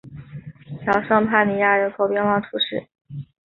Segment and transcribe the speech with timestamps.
[0.83, 2.87] 小尚帕尼亚人口变化图示